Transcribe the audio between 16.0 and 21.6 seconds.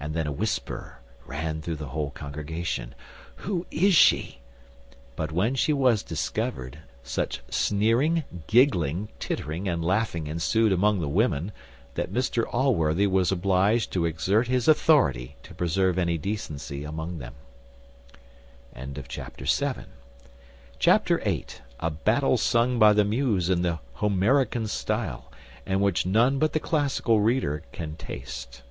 decency among them. Chapter viii.